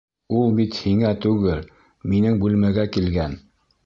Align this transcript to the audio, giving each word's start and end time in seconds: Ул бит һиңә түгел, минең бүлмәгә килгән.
Ул 0.37 0.53
бит 0.59 0.77
һиңә 0.85 1.11
түгел, 1.25 1.61
минең 2.13 2.39
бүлмәгә 2.45 2.87
килгән. 2.97 3.37